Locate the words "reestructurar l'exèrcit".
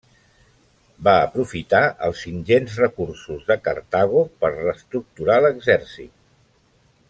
4.57-6.15